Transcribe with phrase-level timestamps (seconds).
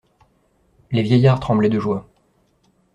[0.91, 2.09] Les vieillards tremblaient de joie.